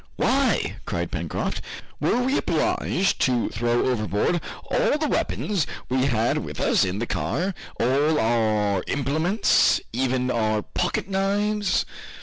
[0.15, 1.61] "Why," cried Pencroft,
[1.99, 7.05] "were we obliged to throw overboard all the weapons we had with us in the
[7.05, 11.85] car, all our implements, even our pocket knives?"